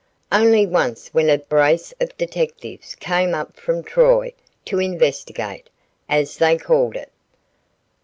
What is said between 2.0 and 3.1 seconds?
detectives